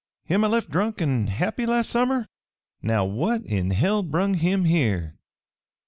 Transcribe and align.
Him 0.25 0.43
I 0.43 0.47
left 0.47 0.71
drunk 0.71 0.99
an' 0.99 1.27
happy 1.27 1.67
last 1.67 1.91
summer? 1.91 2.25
Now 2.81 3.05
what 3.05 3.45
in 3.45 3.69
hell 3.69 4.01
brung 4.01 4.33
him 4.33 4.65
here?" 4.65 5.19